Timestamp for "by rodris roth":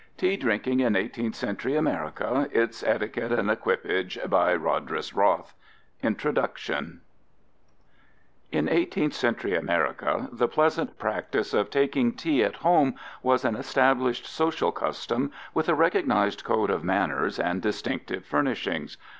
4.31-5.53